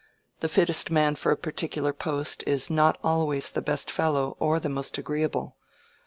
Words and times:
The 0.39 0.49
fittest 0.49 0.89
man 0.89 1.13
for 1.13 1.31
a 1.31 1.37
particular 1.37 1.93
post 1.93 2.43
is 2.47 2.71
not 2.71 2.97
always 3.03 3.51
the 3.51 3.61
best 3.61 3.91
fellow 3.91 4.35
or 4.39 4.59
the 4.59 4.67
most 4.67 4.97
agreeable. 4.97 5.57